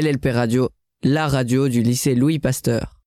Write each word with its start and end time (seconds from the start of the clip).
LLP 0.00 0.28
Radio, 0.32 0.70
la 1.02 1.28
radio 1.28 1.68
du 1.68 1.82
lycée 1.82 2.14
Louis 2.14 2.38
Pasteur. 2.38 3.00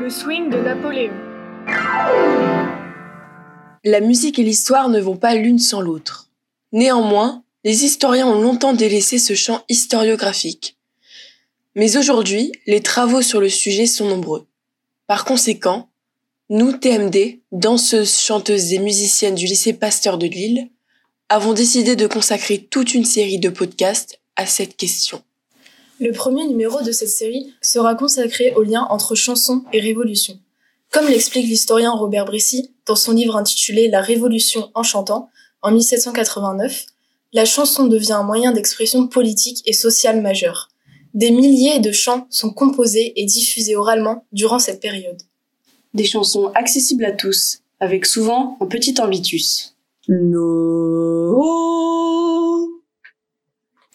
Le 0.00 0.08
swing 0.10 0.50
de 0.50 0.58
Napoléon. 0.58 1.12
La 3.84 4.00
musique 4.00 4.40
et 4.40 4.42
l'histoire 4.42 4.88
ne 4.88 4.98
vont 4.98 5.16
pas 5.16 5.36
l'une 5.36 5.60
sans 5.60 5.80
l'autre. 5.80 6.28
Néanmoins, 6.72 7.44
les 7.62 7.84
historiens 7.84 8.26
ont 8.26 8.42
longtemps 8.42 8.72
délaissé 8.72 9.20
ce 9.20 9.34
champ 9.34 9.62
historiographique. 9.68 10.76
Mais 11.74 11.96
aujourd'hui, 11.96 12.52
les 12.66 12.82
travaux 12.82 13.22
sur 13.22 13.40
le 13.40 13.48
sujet 13.48 13.86
sont 13.86 14.06
nombreux. 14.06 14.46
Par 15.06 15.24
conséquent, 15.24 15.88
nous, 16.50 16.72
TMD, 16.72 17.40
danseuses, 17.50 18.18
chanteuses 18.18 18.74
et 18.74 18.78
musiciennes 18.78 19.34
du 19.34 19.46
lycée 19.46 19.72
Pasteur 19.72 20.18
de 20.18 20.26
Lille, 20.26 20.68
avons 21.30 21.54
décidé 21.54 21.96
de 21.96 22.06
consacrer 22.06 22.58
toute 22.58 22.92
une 22.92 23.06
série 23.06 23.38
de 23.38 23.48
podcasts 23.48 24.20
à 24.36 24.44
cette 24.44 24.76
question. 24.76 25.22
Le 25.98 26.12
premier 26.12 26.46
numéro 26.46 26.82
de 26.82 26.92
cette 26.92 27.08
série 27.08 27.54
sera 27.62 27.94
consacré 27.94 28.52
au 28.54 28.62
lien 28.62 28.86
entre 28.90 29.14
chanson 29.14 29.64
et 29.72 29.80
révolution. 29.80 30.38
Comme 30.90 31.08
l'explique 31.08 31.46
l'historien 31.46 31.92
Robert 31.92 32.26
Brissy 32.26 32.74
dans 32.84 32.96
son 32.96 33.12
livre 33.12 33.36
intitulé 33.36 33.88
La 33.88 34.02
Révolution 34.02 34.70
en 34.74 34.82
chantant, 34.82 35.30
en 35.62 35.70
1789, 35.70 36.84
la 37.32 37.46
chanson 37.46 37.86
devient 37.86 38.12
un 38.12 38.24
moyen 38.24 38.52
d'expression 38.52 39.06
politique 39.06 39.62
et 39.64 39.72
sociale 39.72 40.20
majeur. 40.20 40.71
Des 41.14 41.30
milliers 41.30 41.78
de 41.80 41.92
chants 41.92 42.26
sont 42.30 42.50
composés 42.50 43.12
et 43.16 43.24
diffusés 43.24 43.76
oralement 43.76 44.24
durant 44.32 44.58
cette 44.58 44.80
période. 44.80 45.20
Des 45.92 46.04
chansons 46.04 46.50
accessibles 46.54 47.04
à 47.04 47.12
tous, 47.12 47.60
avec 47.80 48.06
souvent 48.06 48.56
un 48.60 48.66
petit 48.66 48.94
ambitus. 49.00 49.76
No. 50.08 50.72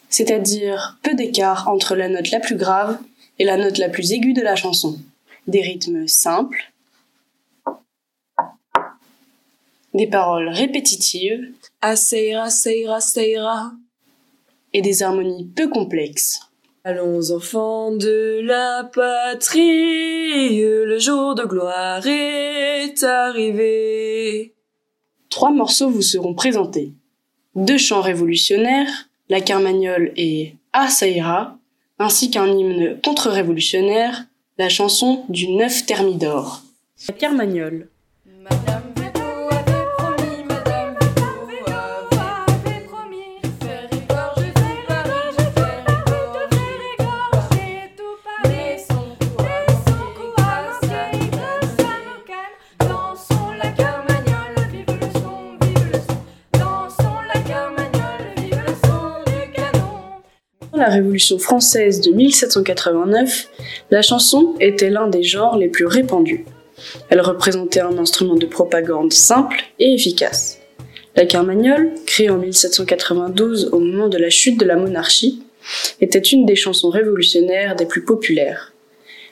C'est-à-dire 0.09 0.99
peu 1.03 1.15
d'écart 1.15 1.67
entre 1.67 1.95
la 1.95 2.07
note 2.09 2.31
la 2.31 2.39
plus 2.39 2.55
grave 2.55 2.99
et 3.39 3.45
la 3.45 3.57
note 3.57 3.77
la 3.77 3.89
plus 3.89 4.11
aiguë 4.11 4.33
de 4.33 4.41
la 4.41 4.55
chanson. 4.55 4.99
Des 5.47 5.61
rythmes 5.61 6.07
simples, 6.07 6.71
des 9.93 10.07
paroles 10.07 10.49
répétitives, 10.49 11.51
Asseira, 11.81 12.49
seira, 12.49 13.01
seira. 13.01 13.71
et 14.73 14.81
des 14.81 15.01
harmonies 15.01 15.45
peu 15.55 15.69
complexes. 15.69 16.46
Allons 16.89 17.31
enfants 17.31 17.91
de 17.91 18.39
la 18.45 18.85
patrie, 18.85 20.61
le 20.61 20.97
jour 20.97 21.35
de 21.35 21.43
gloire 21.43 22.07
est 22.07 23.03
arrivé. 23.03 24.53
Trois 25.29 25.51
morceaux 25.51 25.89
vous 25.89 26.01
seront 26.01 26.33
présentés. 26.33 26.93
Deux 27.55 27.77
chants 27.77 27.99
révolutionnaires, 27.99 29.09
la 29.27 29.41
Carmagnole 29.41 30.13
et 30.15 30.53
Ah 30.71 30.87
ça 30.87 31.09
ira, 31.09 31.57
ainsi 31.99 32.31
qu'un 32.31 32.47
hymne 32.47 32.97
contre-révolutionnaire, 33.03 34.23
la 34.57 34.69
chanson 34.69 35.25
du 35.27 35.49
neuf 35.49 35.85
Thermidor. 35.85 36.61
La 37.09 37.15
Carmagnole. 37.15 37.89
La 60.77 60.89
Révolution 60.89 61.39
française 61.39 62.01
de 62.01 62.11
1789, 62.11 63.49
la 63.91 64.01
chanson 64.01 64.55
était 64.59 64.89
l'un 64.89 65.07
des 65.07 65.23
genres 65.23 65.57
les 65.57 65.67
plus 65.67 65.85
répandus. 65.85 66.45
Elle 67.09 67.21
représentait 67.21 67.79
un 67.79 67.97
instrument 67.97 68.35
de 68.35 68.45
propagande 68.45 69.11
simple 69.11 69.63
et 69.79 69.93
efficace. 69.93 70.59
La 71.15 71.25
carmagnole, 71.25 71.91
créée 72.05 72.29
en 72.29 72.37
1792 72.37 73.69
au 73.71 73.79
moment 73.79 74.07
de 74.07 74.17
la 74.17 74.29
chute 74.29 74.59
de 74.59 74.65
la 74.65 74.75
monarchie, 74.75 75.41
était 75.99 76.19
une 76.19 76.45
des 76.45 76.55
chansons 76.55 76.89
révolutionnaires 76.89 77.75
des 77.75 77.87
plus 77.87 78.03
populaires. 78.03 78.73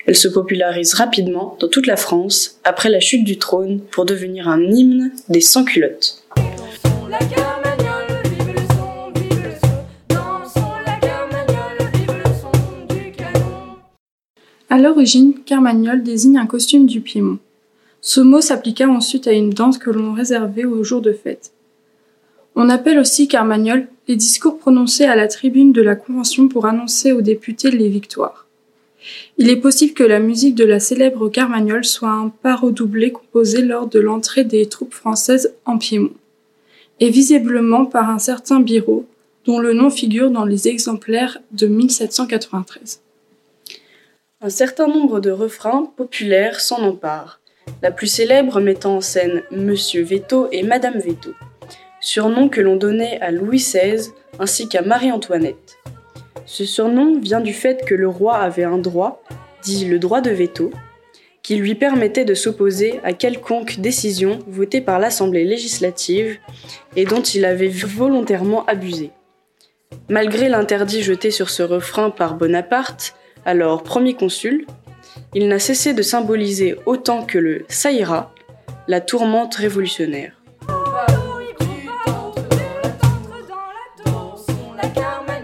Elle 0.08 0.16
se 0.16 0.28
popularise 0.28 0.96
rapidement 0.96 1.58
dans 1.60 1.68
toute 1.68 1.88
la 1.88 1.98
France 1.98 2.60
après 2.64 2.90
la 2.90 3.00
chute 3.00 3.24
du 3.24 3.38
trône 3.38 3.82
pour 3.92 4.06
devenir 4.06 4.50
un 4.50 4.62
hymne 4.62 5.12
des 5.30 5.42
sans-culottes. 5.42 6.24
À 14.76 14.78
l'origine, 14.78 15.36
carmagnole 15.46 16.04
désigne 16.04 16.38
un 16.38 16.48
costume 16.48 16.86
du 16.86 17.00
Piémont. 17.00 17.40
Ce 18.02 18.20
mot 18.20 18.42
s'appliqua 18.42 18.90
ensuite 18.90 19.26
à 19.26 19.32
une 19.32 19.52
danse 19.52 19.78
que 19.78 19.90
l'on 19.90 20.12
réservait 20.12 20.66
aux 20.66 20.84
jours 20.84 21.00
de 21.00 21.14
fête. 21.14 21.54
On 22.56 22.70
appelle 22.70 23.00
aussi 23.00 23.30
carmagnole 23.30 23.88
les 24.10 24.18
discours 24.18 24.58
prononcés 24.58 25.06
à 25.06 25.16
la 25.16 25.30
tribune 25.30 25.72
de 25.72 25.82
la 25.82 25.96
Convention 25.96 26.50
pour 26.50 26.66
annoncer 26.66 27.14
aux 27.14 27.22
députés 27.22 27.72
les 27.72 27.88
victoires. 27.88 28.48
Il 29.38 29.50
est 29.50 29.62
possible 29.62 29.94
que 29.94 30.04
la 30.04 30.20
musique 30.20 30.56
de 30.56 30.66
la 30.66 30.82
célèbre 30.82 31.30
carmagnole 31.30 31.86
soit 31.86 32.12
un 32.12 32.28
pas 32.28 32.58
redoublé 32.58 33.14
composé 33.14 33.62
lors 33.62 33.88
de 33.88 34.02
l'entrée 34.02 34.44
des 34.44 34.66
troupes 34.66 34.94
françaises 34.94 35.54
en 35.64 35.78
Piémont, 35.78 36.12
et 37.00 37.10
visiblement 37.10 37.86
par 37.86 38.10
un 38.10 38.20
certain 38.20 38.60
Biraud, 38.60 39.06
dont 39.46 39.60
le 39.60 39.72
nom 39.72 39.90
figure 39.90 40.32
dans 40.32 40.44
les 40.44 40.68
exemplaires 40.68 41.38
de 41.54 41.68
1793. 41.68 43.00
Un 44.46 44.50
certain 44.50 44.88
nombre 44.88 45.22
de 45.22 45.32
refrains 45.32 45.92
populaires 45.98 46.60
s'en 46.60 46.84
emparent, 46.84 47.40
la 47.82 47.90
plus 47.90 48.06
célèbre 48.06 48.62
mettant 48.62 48.98
en 48.98 49.02
scène 49.02 49.42
Monsieur 49.50 50.04
Veto 50.04 50.50
et 50.52 50.62
Madame 50.62 51.00
Veto, 51.00 51.32
surnom 52.00 52.48
que 52.48 52.62
l'on 52.62 52.76
donnait 52.76 53.20
à 53.22 53.32
Louis 53.32 53.58
XVI 53.58 54.12
ainsi 54.38 54.70
qu'à 54.70 54.84
Marie-Antoinette. 54.84 55.78
Ce 56.46 56.64
surnom 56.64 57.20
vient 57.20 57.42
du 57.42 57.54
fait 57.54 57.86
que 57.88 57.96
le 57.96 58.08
roi 58.08 58.38
avait 58.38 58.66
un 58.66 58.78
droit, 58.78 59.24
dit 59.64 59.86
le 59.86 59.98
droit 59.98 60.22
de 60.22 60.30
veto, 60.30 60.70
qui 61.42 61.56
lui 61.56 61.74
permettait 61.74 62.24
de 62.24 62.36
s'opposer 62.36 63.00
à 63.04 63.14
quelconque 63.14 63.80
décision 63.80 64.38
votée 64.46 64.82
par 64.82 65.00
l'Assemblée 65.00 65.46
législative 65.46 66.38
et 66.96 67.06
dont 67.06 67.24
il 67.24 67.46
avait 67.46 67.68
volontairement 67.68 68.64
abusé. 68.68 69.10
Malgré 70.08 70.50
l'interdit 70.50 71.02
jeté 71.02 71.32
sur 71.32 71.50
ce 71.50 71.64
refrain 71.64 72.12
par 72.12 72.36
Bonaparte, 72.36 73.16
alors 73.46 73.84
premier 73.84 74.16
consul, 74.16 74.66
il 75.36 75.48
n'a 75.48 75.60
cessé 75.60 75.94
de 75.94 76.02
symboliser 76.02 76.76
autant 76.88 77.24
que 77.24 77.38
le 77.38 77.64
ça 77.70 77.92
ira, 77.92 78.34
la 78.88 79.02
tourmente 79.02 79.56
révolutionnaire. 79.56 80.34
Canon. 84.94 85.36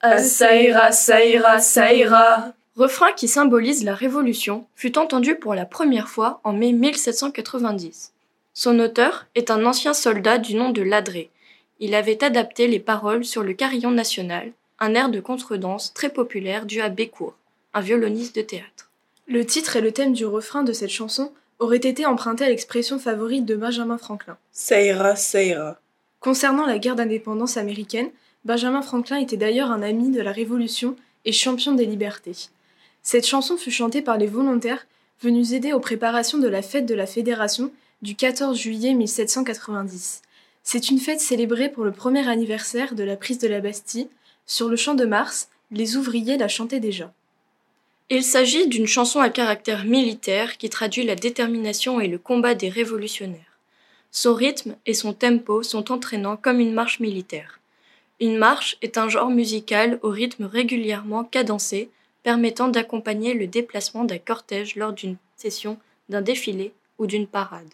Ah, 0.00 0.18
ça 0.18 0.56
ira, 0.56 0.92
ça 0.92 1.24
ira, 1.24 1.58
ça 1.58 1.92
ira. 1.92 2.52
refrain 2.76 3.12
qui 3.12 3.28
symbolise 3.28 3.84
la 3.84 3.94
Révolution, 3.94 4.64
fut 4.74 4.96
entendu 4.96 5.34
pour 5.34 5.54
la 5.54 5.66
première 5.66 6.08
fois 6.08 6.40
en 6.44 6.52
mai 6.52 6.72
1790. 6.72 8.12
Son 8.54 8.78
auteur 8.78 9.26
est 9.34 9.50
un 9.50 9.66
ancien 9.66 9.92
soldat 9.92 10.38
du 10.38 10.54
nom 10.54 10.70
de 10.70 10.82
Ladré. 10.82 11.30
Il 11.80 11.94
avait 11.94 12.22
adapté 12.22 12.66
les 12.66 12.78
paroles 12.78 13.24
sur 13.24 13.42
le 13.42 13.54
carillon 13.54 13.90
national, 13.90 14.52
un 14.78 14.94
air 14.94 15.08
de 15.08 15.18
contredanse 15.18 15.94
très 15.94 16.10
populaire 16.10 16.66
dû 16.66 16.82
à 16.82 16.90
Bécourt, 16.90 17.36
un 17.72 17.80
violoniste 17.80 18.36
de 18.36 18.42
théâtre. 18.42 18.90
Le 19.26 19.46
titre 19.46 19.76
et 19.76 19.80
le 19.80 19.90
thème 19.90 20.12
du 20.12 20.26
refrain 20.26 20.62
de 20.62 20.74
cette 20.74 20.90
chanson 20.90 21.32
auraient 21.58 21.76
été 21.76 22.04
empruntés 22.04 22.44
à 22.44 22.48
l'expression 22.50 22.98
favorite 22.98 23.46
de 23.46 23.56
Benjamin 23.56 23.96
Franklin. 23.96 24.36
Ça 24.52 24.82
ira, 24.82 25.16
ça 25.16 25.42
ira. 25.42 25.78
Concernant 26.20 26.66
la 26.66 26.78
guerre 26.78 26.96
d'indépendance 26.96 27.56
américaine, 27.56 28.10
Benjamin 28.44 28.82
Franklin 28.82 29.18
était 29.18 29.38
d'ailleurs 29.38 29.70
un 29.70 29.82
ami 29.82 30.10
de 30.10 30.20
la 30.20 30.32
Révolution 30.32 30.96
et 31.24 31.32
champion 31.32 31.72
des 31.72 31.86
libertés. 31.86 32.48
Cette 33.02 33.26
chanson 33.26 33.56
fut 33.56 33.70
chantée 33.70 34.02
par 34.02 34.18
les 34.18 34.26
volontaires 34.26 34.86
venus 35.22 35.52
aider 35.52 35.72
aux 35.72 35.80
préparations 35.80 36.38
de 36.38 36.48
la 36.48 36.60
fête 36.60 36.86
de 36.86 36.94
la 36.94 37.06
Fédération 37.06 37.70
du 38.02 38.16
14 38.16 38.58
juillet 38.58 38.92
1790. 38.94 40.22
C'est 40.62 40.90
une 40.90 40.98
fête 40.98 41.20
célébrée 41.20 41.70
pour 41.70 41.84
le 41.84 41.92
premier 41.92 42.28
anniversaire 42.28 42.94
de 42.94 43.02
la 43.02 43.16
prise 43.16 43.38
de 43.38 43.48
la 43.48 43.60
Bastille. 43.60 44.08
Sur 44.46 44.68
le 44.68 44.76
champ 44.76 44.94
de 44.94 45.04
Mars, 45.04 45.48
les 45.70 45.96
ouvriers 45.96 46.36
la 46.36 46.48
chantaient 46.48 46.80
déjà. 46.80 47.12
Il 48.08 48.24
s'agit 48.24 48.66
d'une 48.66 48.88
chanson 48.88 49.20
à 49.20 49.30
caractère 49.30 49.84
militaire 49.84 50.58
qui 50.58 50.68
traduit 50.68 51.04
la 51.04 51.14
détermination 51.14 52.00
et 52.00 52.08
le 52.08 52.18
combat 52.18 52.54
des 52.54 52.68
révolutionnaires. 52.68 53.58
Son 54.10 54.34
rythme 54.34 54.74
et 54.86 54.94
son 54.94 55.12
tempo 55.12 55.62
sont 55.62 55.92
entraînants 55.92 56.36
comme 56.36 56.58
une 56.58 56.74
marche 56.74 56.98
militaire. 56.98 57.60
Une 58.18 58.36
marche 58.36 58.76
est 58.82 58.98
un 58.98 59.08
genre 59.08 59.30
musical 59.30 60.00
au 60.02 60.10
rythme 60.10 60.44
régulièrement 60.44 61.22
cadencé, 61.22 61.88
permettant 62.22 62.68
d'accompagner 62.68 63.32
le 63.32 63.46
déplacement 63.46 64.04
d'un 64.04 64.18
cortège 64.18 64.74
lors 64.74 64.92
d'une 64.92 65.16
session, 65.36 65.78
d'un 66.08 66.20
défilé 66.20 66.72
ou 66.98 67.06
d'une 67.06 67.28
parade. 67.28 67.70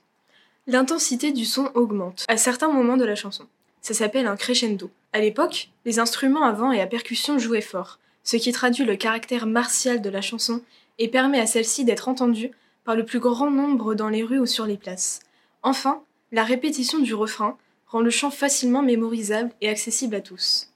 L'intensité 0.68 1.30
du 1.30 1.44
son 1.44 1.70
augmente 1.74 2.24
à 2.26 2.36
certains 2.36 2.68
moments 2.68 2.96
de 2.96 3.04
la 3.04 3.14
chanson. 3.14 3.46
Ça 3.82 3.94
s'appelle 3.94 4.26
un 4.26 4.34
crescendo. 4.34 4.90
À 5.12 5.20
l'époque, 5.20 5.68
les 5.84 6.00
instruments 6.00 6.42
à 6.42 6.50
vent 6.50 6.72
et 6.72 6.80
à 6.80 6.88
percussion 6.88 7.38
jouaient 7.38 7.60
fort, 7.60 8.00
ce 8.24 8.36
qui 8.36 8.50
traduit 8.50 8.84
le 8.84 8.96
caractère 8.96 9.46
martial 9.46 10.02
de 10.02 10.10
la 10.10 10.20
chanson 10.20 10.60
et 10.98 11.06
permet 11.06 11.38
à 11.38 11.46
celle-ci 11.46 11.84
d'être 11.84 12.08
entendue 12.08 12.50
par 12.84 12.96
le 12.96 13.04
plus 13.04 13.20
grand 13.20 13.48
nombre 13.48 13.94
dans 13.94 14.08
les 14.08 14.24
rues 14.24 14.40
ou 14.40 14.46
sur 14.46 14.66
les 14.66 14.76
places. 14.76 15.20
Enfin, 15.62 16.02
la 16.32 16.42
répétition 16.42 16.98
du 16.98 17.14
refrain 17.14 17.56
rend 17.86 18.00
le 18.00 18.10
chant 18.10 18.32
facilement 18.32 18.82
mémorisable 18.82 19.52
et 19.60 19.68
accessible 19.68 20.16
à 20.16 20.20
tous. 20.20 20.72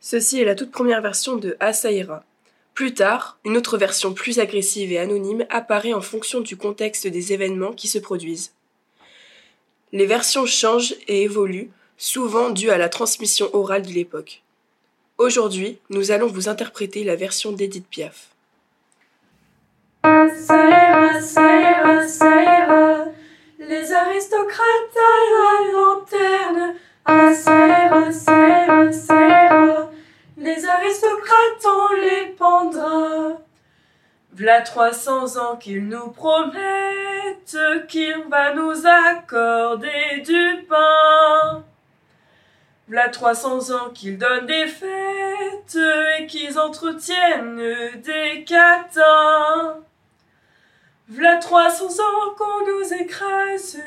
Ceci 0.00 0.40
est 0.40 0.46
la 0.46 0.54
toute 0.54 0.70
première 0.70 1.02
version 1.02 1.36
de 1.36 1.54
Asaira. 1.60 2.24
Plus 2.72 2.94
tard, 2.94 3.38
une 3.44 3.58
autre 3.58 3.76
version 3.76 4.14
plus 4.14 4.38
agressive 4.38 4.90
et 4.90 4.98
anonyme 4.98 5.44
apparaît 5.50 5.92
en 5.92 6.00
fonction 6.00 6.40
du 6.40 6.56
contexte 6.56 7.06
des 7.06 7.34
événements 7.34 7.72
qui 7.72 7.88
se 7.88 7.98
produisent. 7.98 8.52
Les 9.96 10.04
versions 10.04 10.44
changent 10.44 10.94
et 11.08 11.22
évoluent, 11.22 11.70
souvent 11.96 12.50
dues 12.50 12.68
à 12.68 12.76
la 12.76 12.90
transmission 12.90 13.48
orale 13.54 13.80
de 13.80 13.94
l'époque. 13.94 14.42
Aujourd'hui, 15.16 15.78
nous 15.88 16.10
allons 16.10 16.26
vous 16.26 16.50
interpréter 16.50 17.02
la 17.02 17.16
version 17.16 17.50
d'Edith 17.50 17.86
Piaf. 17.88 18.28
Saïra, 20.04 21.18
Saïra, 21.22 22.06
Saïra, 22.06 23.06
les 23.58 23.90
aristocrates 23.90 24.98
à 24.98 25.14
la 25.32 25.72
lanterne. 25.72 26.74
Ah, 27.06 27.32
Saïra, 27.32 28.12
Saïra, 28.12 28.92
Saïra, 28.92 29.90
les 30.36 30.62
aristocrates 30.66 31.64
on 31.64 31.94
les 32.02 32.34
pendra. 32.36 33.45
V'là 34.36 34.60
300 34.60 35.38
ans 35.38 35.56
qu'il 35.56 35.88
nous 35.88 36.10
promette 36.10 37.56
qu'il 37.88 38.24
va 38.28 38.52
nous 38.52 38.86
accorder 38.86 40.22
du 40.26 40.62
pain. 40.68 41.64
V'là 42.86 43.08
300 43.08 43.70
ans 43.70 43.88
qu'ils 43.94 44.18
donnent 44.18 44.44
des 44.44 44.66
fêtes 44.66 45.78
et 46.18 46.26
qu'ils 46.26 46.58
entretiennent 46.58 47.62
des 48.02 48.44
catins. 48.44 49.78
V'là 51.08 51.36
300 51.38 51.86
ans 51.86 52.34
qu'on 52.36 52.66
nous 52.66 52.92
écrase, 52.92 53.78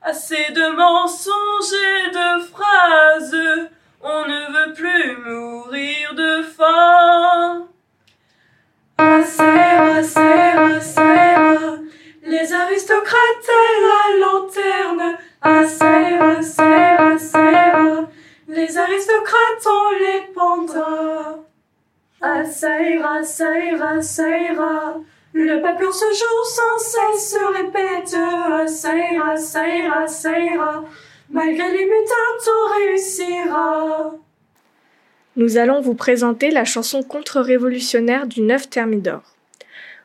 assez 0.00 0.52
de 0.52 0.74
mensonges 0.74 1.74
et 1.74 2.10
de 2.12 2.42
phrases, 2.44 3.68
on 4.00 4.24
ne 4.24 4.52
veut 4.52 4.72
plus 4.72 5.16
mourir 5.18 6.14
de 6.14 6.31
Saïra, 22.22 23.24
Saïra, 23.24 25.00
le 25.32 25.60
peuple 25.60 25.86
en 25.86 25.92
ce 25.92 26.04
jour 26.04 26.46
sans 26.46 26.78
cesse 26.78 27.32
se 27.32 27.44
répète. 27.56 28.16
Saïra, 28.68 29.36
Saïra, 30.06 30.84
malgré 31.30 31.72
les 31.72 31.84
mutins 31.84 32.32
tout 32.44 32.74
réussira. 32.76 34.14
Nous 35.34 35.56
allons 35.56 35.80
vous 35.80 35.94
présenter 35.94 36.50
la 36.52 36.64
chanson 36.64 37.02
contre-révolutionnaire 37.02 38.28
du 38.28 38.42
9 38.42 38.70
Thermidor. 38.70 39.22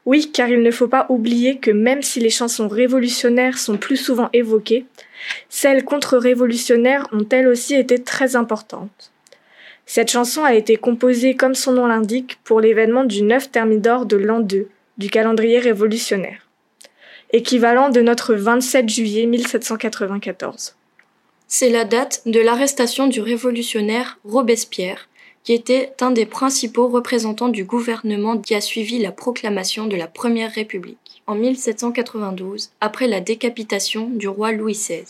Oui, 0.06 0.32
car 0.32 0.50
il 0.50 0.64
ne 0.64 0.72
faut 0.72 0.88
pas 0.88 1.06
oublier 1.10 1.60
que 1.60 1.70
même 1.70 2.02
si 2.02 2.20
les 2.20 2.30
chansons 2.32 2.68
révolutionnaires 2.68 3.60
sont 3.60 3.78
plus 3.78 3.98
souvent 3.98 4.30
évoquées, 4.34 4.86
celles 5.50 5.84
contre-révolutionnaires 5.84 7.08
ont 7.12 7.28
elles 7.30 7.48
aussi 7.48 7.76
été 7.76 8.02
très 8.02 8.36
importantes. 8.36 9.12
Cette 9.90 10.12
chanson 10.12 10.44
a 10.44 10.54
été 10.54 10.76
composée, 10.76 11.36
comme 11.36 11.56
son 11.56 11.72
nom 11.72 11.88
l'indique, 11.88 12.40
pour 12.44 12.60
l'événement 12.60 13.06
du 13.06 13.24
9 13.24 13.52
Thermidor 13.52 14.06
de 14.06 14.18
l'an 14.18 14.42
2, 14.42 14.68
du 14.98 15.10
calendrier 15.10 15.60
révolutionnaire, 15.60 16.46
équivalent 17.32 17.90
de 17.90 18.02
notre 18.02 18.36
27 18.36 18.90
juillet 18.90 19.26
1794. 19.28 20.76
C'est 21.48 21.70
la 21.70 21.86
date 21.86 22.24
de 22.26 22.42
l'arrestation 22.42 23.08
du 23.08 23.22
révolutionnaire 23.22 24.20
Robespierre, 24.26 25.08
qui 25.46 25.54
était 25.54 25.94
un 26.02 26.12
des 26.12 26.26
principaux 26.26 26.90
représentants 26.90 27.48
du 27.48 27.64
gouvernement 27.64 28.38
qui 28.38 28.56
a 28.56 28.62
suivi 28.62 29.00
la 29.00 29.14
proclamation 29.14 29.86
de 29.86 29.96
la 29.96 30.08
Première 30.08 30.52
République 30.52 31.24
en 31.28 31.36
1792, 31.36 32.72
après 32.82 33.08
la 33.08 33.22
décapitation 33.22 34.10
du 34.10 34.28
roi 34.28 34.52
Louis 34.52 34.74
XVI. 34.74 35.06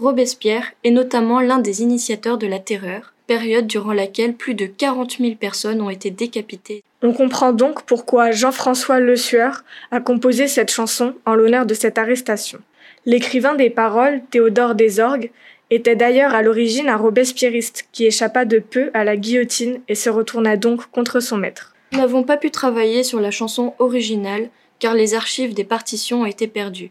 Robespierre 0.00 0.72
est 0.84 0.90
notamment 0.90 1.40
l'un 1.40 1.58
des 1.58 1.82
initiateurs 1.82 2.38
de 2.38 2.46
la 2.46 2.58
Terreur, 2.58 3.11
période 3.26 3.66
durant 3.66 3.92
laquelle 3.92 4.34
plus 4.34 4.54
de 4.54 4.66
40 4.66 5.18
000 5.18 5.34
personnes 5.34 5.80
ont 5.80 5.90
été 5.90 6.10
décapitées. 6.10 6.82
On 7.02 7.12
comprend 7.12 7.52
donc 7.52 7.82
pourquoi 7.82 8.30
Jean-François 8.30 9.00
Le 9.00 9.16
Sueur 9.16 9.64
a 9.90 10.00
composé 10.00 10.46
cette 10.46 10.70
chanson 10.70 11.14
en 11.26 11.34
l'honneur 11.34 11.66
de 11.66 11.74
cette 11.74 11.98
arrestation. 11.98 12.60
L'écrivain 13.04 13.54
des 13.54 13.70
paroles, 13.70 14.22
Théodore 14.30 14.74
Desorgues, 14.74 15.30
était 15.70 15.96
d'ailleurs 15.96 16.34
à 16.34 16.42
l'origine 16.42 16.88
un 16.88 16.96
robespierriste 16.96 17.88
qui 17.92 18.04
échappa 18.04 18.44
de 18.44 18.58
peu 18.58 18.90
à 18.94 19.04
la 19.04 19.16
guillotine 19.16 19.80
et 19.88 19.94
se 19.94 20.10
retourna 20.10 20.56
donc 20.56 20.86
contre 20.90 21.20
son 21.20 21.38
maître. 21.38 21.74
Nous 21.92 21.98
n'avons 21.98 22.22
pas 22.22 22.36
pu 22.36 22.50
travailler 22.50 23.04
sur 23.04 23.20
la 23.20 23.30
chanson 23.30 23.74
originale 23.78 24.50
car 24.78 24.94
les 24.94 25.14
archives 25.14 25.54
des 25.54 25.64
partitions 25.64 26.22
ont 26.22 26.26
été 26.26 26.46
perdues. 26.46 26.90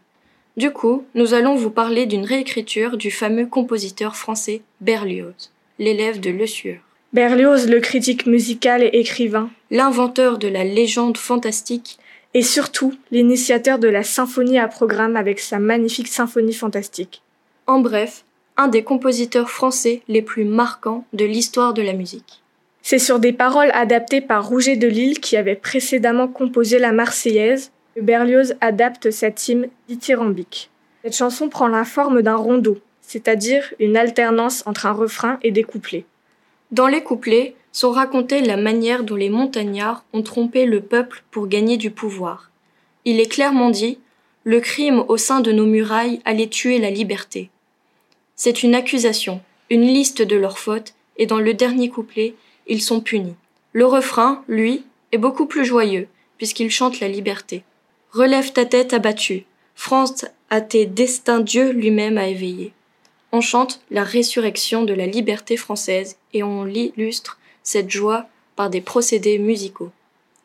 Du 0.58 0.72
coup, 0.72 1.06
nous 1.16 1.34
allons 1.34 1.56
vous 1.56 1.70
parler 1.70 2.06
d'une 2.06 2.26
réécriture 2.26 2.98
du 2.98 3.10
fameux 3.10 3.46
compositeur 3.46 4.16
français 4.16 4.62
Berlioz, 4.82 5.52
l'élève 5.82 6.20
de 6.20 6.30
Le 6.30 6.46
Sueur. 6.46 6.78
Berlioz, 7.12 7.68
le 7.68 7.80
critique 7.80 8.28
musical 8.28 8.84
et 8.84 9.00
écrivain, 9.00 9.50
L'inventeur 9.72 10.38
de 10.38 10.48
la 10.48 10.64
légende 10.64 11.18
fantastique, 11.18 11.98
et 12.36 12.44
surtout 12.44 12.94
l'initiateur 13.10 13.80
de 13.80 13.88
la 13.88 14.04
symphonie 14.04 14.60
à 14.60 14.68
programme 14.68 15.16
avec 15.16 15.40
sa 15.40 15.58
magnifique 15.58 16.08
symphonie 16.08 16.54
fantastique. 16.54 17.24
en 17.66 17.80
bref, 17.80 18.26
un 18.58 18.68
des 18.68 18.84
compositeurs 18.84 19.50
français 19.50 20.04
les 20.08 20.22
plus 20.22 20.46
marquants 20.46 21.04
de 21.14 21.26
l'histoire 21.26 21.74
de 21.74 21.82
la 21.82 21.94
musique. 21.94 22.44
C'est 22.84 23.00
sur 23.00 23.18
des 23.18 23.34
paroles 23.34 23.72
adaptées 23.74 24.22
par 24.22 24.48
Rouget 24.48 24.76
de 24.76 24.88
Lille 24.88 25.20
qui 25.20 25.36
avait 25.36 25.56
précédemment 25.56 26.28
composé 26.28 26.78
la 26.78 26.92
Marseillaise 26.92 27.72
que 27.96 28.02
Berlioz 28.02 28.54
adapte 28.62 29.10
cette 29.10 29.48
hymne 29.48 29.68
dithyrambique. 29.88 30.70
Cette 31.04 31.16
chanson 31.16 31.50
prend 31.50 31.68
la 31.68 31.86
forme 31.86 32.22
d'un 32.22 32.36
rondeau, 32.36 32.78
c'est-à-dire 33.12 33.74
une 33.80 33.98
alternance 33.98 34.64
entre 34.66 34.86
un 34.86 34.94
refrain 34.94 35.38
et 35.44 35.52
des 35.52 35.64
couplets. 35.64 36.06
Dans 36.72 36.88
les 36.88 37.04
couplets 37.04 37.56
sont 37.74 37.92
racontées 37.92 38.40
la 38.40 38.56
manière 38.56 39.04
dont 39.04 39.18
les 39.18 39.30
montagnards 39.30 40.06
ont 40.14 40.22
trompé 40.22 40.66
le 40.66 40.80
peuple 40.80 41.22
pour 41.30 41.48
gagner 41.48 41.76
du 41.76 41.92
pouvoir. 41.92 42.52
Il 43.04 43.20
est 43.20 43.30
clairement 43.30 43.70
dit 43.70 44.00
le 44.46 44.62
crime 44.62 45.04
au 45.10 45.18
sein 45.18 45.42
de 45.42 45.52
nos 45.52 45.66
murailles 45.66 46.22
allait 46.24 46.48
tuer 46.48 46.80
la 46.80 46.90
liberté. 46.90 47.50
C'est 48.38 48.64
une 48.64 48.76
accusation, 48.76 49.42
une 49.70 49.86
liste 49.86 50.22
de 50.22 50.38
leurs 50.38 50.58
fautes, 50.58 50.94
et 51.18 51.26
dans 51.26 51.40
le 51.40 51.54
dernier 51.54 51.90
couplet, 51.90 52.34
ils 52.66 52.82
sont 52.82 53.02
punis. 53.02 53.36
Le 53.74 53.86
refrain, 53.86 54.44
lui, 54.48 54.86
est 55.12 55.18
beaucoup 55.18 55.48
plus 55.48 55.66
joyeux, 55.66 56.08
puisqu'il 56.38 56.72
chante 56.72 57.02
la 57.02 57.10
liberté. 57.10 57.64
Relève 58.14 58.54
ta 58.54 58.64
tête 58.64 58.94
abattue. 58.94 59.46
France, 59.76 60.26
à 60.50 60.62
tes 60.62 60.86
destins 60.86 61.42
Dieu 61.42 61.72
lui-même 61.72 62.18
a 62.18 62.28
éveillé. 62.30 62.74
On 63.34 63.40
chante 63.40 63.82
la 63.92 64.04
résurrection 64.04 64.84
de 64.84 64.94
la 64.94 65.06
liberté 65.06 65.56
française 65.56 66.18
et 66.34 66.44
on 66.44 66.68
illustre 66.68 67.40
cette 67.64 67.90
joie 67.90 68.28
par 68.58 68.70
des 68.70 68.82
procédés 68.82 69.40
musicaux. 69.40 69.92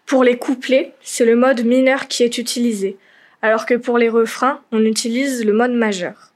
Pour 0.07 0.23
les 0.23 0.39
couplets, 0.39 0.93
c'est 1.03 1.25
le 1.25 1.35
mode 1.35 1.65
mineur 1.65 2.07
qui 2.07 2.23
est 2.23 2.39
utilisé, 2.39 2.97
alors 3.43 3.67
que 3.67 3.75
pour 3.75 3.99
les 3.99 4.09
refrains, 4.09 4.61
on 4.71 4.85
utilise 4.85 5.45
le 5.45 5.53
mode 5.53 5.73
majeur. 5.73 6.33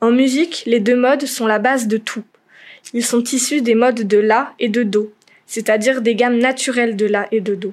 En 0.00 0.12
musique, 0.12 0.62
les 0.64 0.78
deux 0.78 0.96
modes 0.96 1.26
sont 1.26 1.46
la 1.46 1.58
base 1.58 1.88
de 1.88 1.96
tout. 1.96 2.22
Ils 2.94 3.04
sont 3.04 3.24
issus 3.24 3.60
des 3.60 3.74
modes 3.74 4.06
de 4.06 4.18
La 4.18 4.54
et 4.60 4.68
de 4.68 4.84
Do, 4.84 5.12
c'est-à-dire 5.46 6.02
des 6.02 6.14
gammes 6.14 6.38
naturelles 6.38 6.94
de 6.94 7.06
La 7.06 7.26
et 7.32 7.40
de 7.40 7.56
Do. 7.56 7.72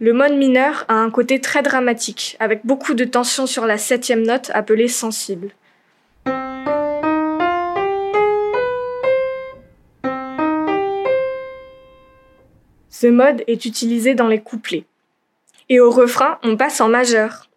Le 0.00 0.12
mode 0.12 0.34
mineur 0.34 0.84
a 0.86 0.94
un 0.94 1.10
côté 1.10 1.40
très 1.40 1.62
dramatique, 1.62 2.36
avec 2.38 2.64
beaucoup 2.64 2.94
de 2.94 3.04
tension 3.04 3.46
sur 3.46 3.66
la 3.66 3.76
septième 3.76 4.22
note 4.22 4.52
appelée 4.54 4.86
sensible. 4.86 5.50
Ce 13.00 13.06
mode 13.06 13.44
est 13.46 13.64
utilisé 13.64 14.16
dans 14.16 14.26
les 14.26 14.40
couplets. 14.40 14.84
Et 15.68 15.78
au 15.78 15.88
refrain, 15.88 16.40
on 16.42 16.56
passe 16.56 16.80
en 16.80 16.88
majeur. 16.88 17.48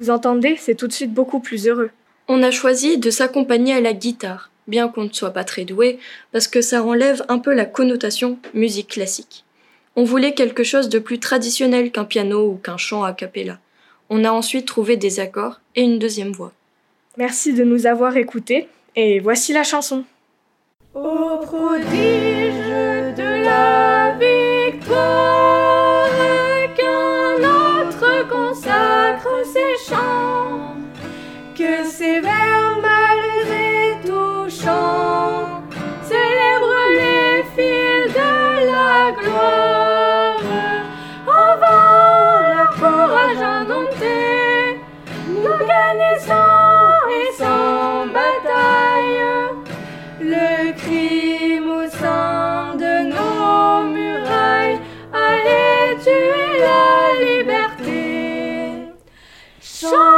Vous 0.00 0.10
entendez, 0.10 0.56
c'est 0.58 0.74
tout 0.74 0.88
de 0.88 0.92
suite 0.92 1.14
beaucoup 1.14 1.38
plus 1.38 1.68
heureux. 1.68 1.90
On 2.26 2.42
a 2.42 2.50
choisi 2.50 2.98
de 2.98 3.08
s'accompagner 3.08 3.74
à 3.74 3.80
la 3.80 3.92
guitare, 3.92 4.50
bien 4.66 4.88
qu'on 4.88 5.04
ne 5.04 5.12
soit 5.12 5.30
pas 5.30 5.44
très 5.44 5.64
doué, 5.64 6.00
parce 6.32 6.48
que 6.48 6.60
ça 6.60 6.82
enlève 6.82 7.24
un 7.28 7.38
peu 7.38 7.54
la 7.54 7.66
connotation 7.66 8.40
musique 8.52 8.88
classique. 8.88 9.44
On 9.94 10.02
voulait 10.02 10.34
quelque 10.34 10.64
chose 10.64 10.88
de 10.88 10.98
plus 10.98 11.20
traditionnel 11.20 11.92
qu'un 11.92 12.04
piano 12.04 12.50
ou 12.50 12.56
qu'un 12.56 12.78
chant 12.78 13.04
a 13.04 13.12
cappella. 13.12 13.60
On 14.10 14.24
a 14.24 14.32
ensuite 14.32 14.66
trouvé 14.66 14.96
des 14.96 15.20
accords 15.20 15.60
et 15.76 15.82
une 15.82 16.00
deuxième 16.00 16.32
voix. 16.32 16.52
Merci 17.18 17.52
de 17.52 17.64
nous 17.64 17.86
avoir 17.88 18.16
écoutés 18.16 18.68
et 18.94 19.18
voici 19.18 19.52
la 19.52 19.64
chanson. 19.64 20.04
Au 20.94 21.38
prodige 21.42 21.90
de 23.16 23.44
la 23.44 24.16
victoire. 24.16 25.37
So. 59.80 60.17